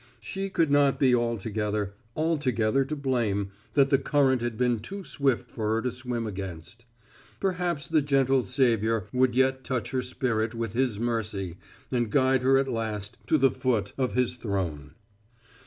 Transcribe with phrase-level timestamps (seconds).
[0.19, 5.51] She could not be altogether, altogether to blame that the current had been too swift
[5.51, 6.85] for her to swim against.
[7.39, 11.57] Perhaps the gentle Savior would yet touch her spirit with His mercy
[11.91, 14.95] and guide her at last to the foot of His throne.